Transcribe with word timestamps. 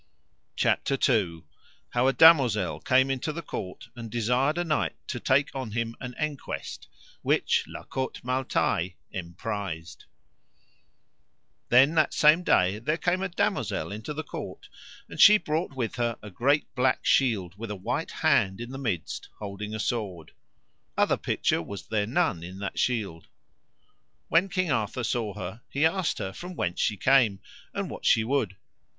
CHAPTER 0.55 0.97
II. 1.07 1.43
How 1.91 2.07
a 2.07 2.11
damosel 2.13 2.79
came 2.79 3.11
into 3.11 3.31
the 3.31 3.43
court 3.43 3.89
and 3.95 4.09
desired 4.09 4.57
a 4.57 4.63
knight 4.63 4.95
to 5.09 5.19
take 5.19 5.53
on 5.55 5.69
him 5.73 5.95
an 5.99 6.15
enquest, 6.17 6.87
which 7.21 7.65
La 7.67 7.83
Cote 7.83 8.19
Male 8.23 8.45
Taile 8.45 8.93
emprised. 9.11 10.05
Then 11.69 11.93
that 11.93 12.15
same 12.15 12.41
day 12.41 12.79
there 12.79 12.97
came 12.97 13.21
a 13.21 13.29
damosel 13.29 13.91
into 13.91 14.11
the 14.11 14.23
court, 14.23 14.69
and 15.07 15.21
she 15.21 15.37
brought 15.37 15.73
with 15.75 15.97
her 15.97 16.17
a 16.23 16.31
great 16.31 16.65
black 16.73 17.05
shield, 17.05 17.53
with 17.55 17.69
a 17.69 17.75
white 17.75 18.09
hand 18.25 18.59
in 18.59 18.71
the 18.71 18.79
midst 18.79 19.29
holding 19.37 19.75
a 19.75 19.79
sword. 19.79 20.31
Other 20.97 21.15
picture 21.15 21.61
was 21.61 21.85
there 21.89 22.07
none 22.07 22.41
in 22.41 22.57
that 22.57 22.79
shield. 22.79 23.27
When 24.29 24.49
King 24.49 24.71
Arthur 24.71 25.03
saw 25.03 25.35
her 25.35 25.61
he 25.69 25.85
asked 25.85 26.17
her 26.17 26.33
from 26.33 26.55
whence 26.55 26.79
she 26.79 26.97
came 26.97 27.39
and 27.71 27.87
what 27.87 28.03
she 28.03 28.23
would. 28.23 28.55